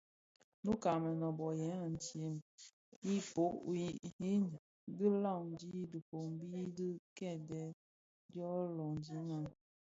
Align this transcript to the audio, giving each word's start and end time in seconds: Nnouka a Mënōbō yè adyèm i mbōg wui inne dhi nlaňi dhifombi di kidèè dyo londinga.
Nnouka 0.59 0.87
a 0.95 1.01
Mënōbō 1.03 1.45
yè 1.61 1.69
adyèm 1.85 2.35
i 3.11 3.13
mbōg 3.27 3.53
wui 3.65 3.85
inne 4.09 4.33
dhi 4.97 5.07
nlaňi 5.15 5.69
dhifombi 5.91 6.61
di 6.77 6.87
kidèè 7.17 7.65
dyo 8.31 8.49
londinga. 8.77 9.39